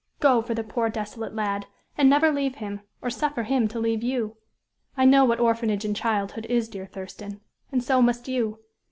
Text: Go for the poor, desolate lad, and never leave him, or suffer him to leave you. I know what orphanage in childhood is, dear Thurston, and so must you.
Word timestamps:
Go 0.19 0.41
for 0.41 0.55
the 0.55 0.63
poor, 0.63 0.89
desolate 0.89 1.35
lad, 1.35 1.67
and 1.95 2.09
never 2.09 2.31
leave 2.31 2.55
him, 2.55 2.81
or 3.03 3.11
suffer 3.11 3.43
him 3.43 3.67
to 3.67 3.77
leave 3.79 4.01
you. 4.01 4.35
I 4.97 5.05
know 5.05 5.25
what 5.25 5.39
orphanage 5.39 5.85
in 5.85 5.93
childhood 5.93 6.47
is, 6.49 6.67
dear 6.67 6.87
Thurston, 6.87 7.39
and 7.71 7.83
so 7.83 8.01
must 8.01 8.27
you. 8.27 8.57